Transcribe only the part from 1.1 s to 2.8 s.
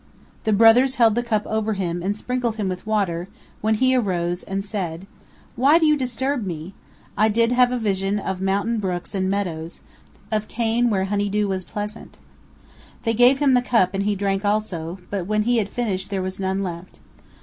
the cup over him and sprinkled him